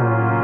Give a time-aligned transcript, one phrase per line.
[0.00, 0.39] Bye.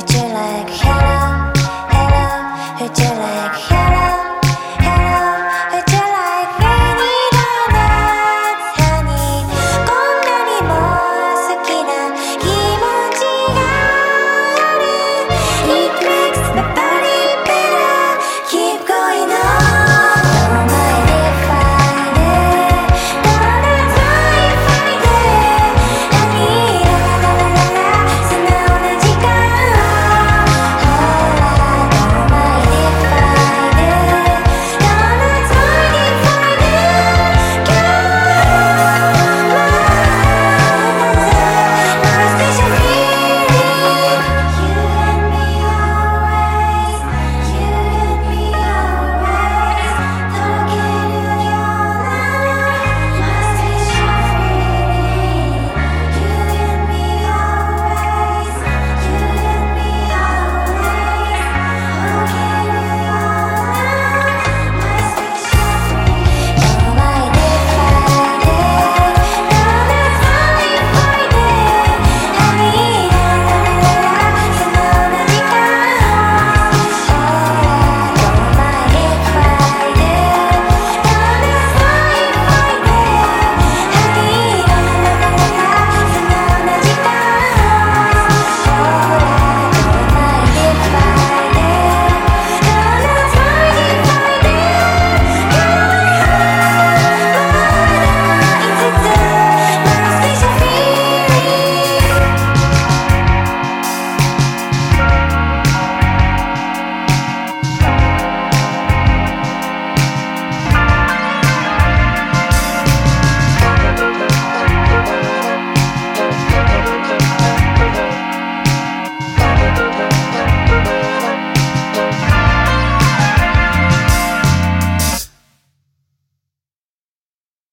[0.00, 0.99] treat you like hell.